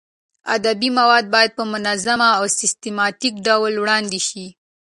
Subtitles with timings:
[0.55, 4.45] ادبي مواد باید په منظم او سیستماتیک ډول وړاندې شي.